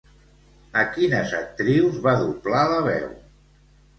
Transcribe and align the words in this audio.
A 0.83 0.85
quines 0.93 1.33
actrius 1.41 2.01
va 2.07 2.15
doblar 2.21 2.65
la 2.71 2.79
veu? 2.87 3.07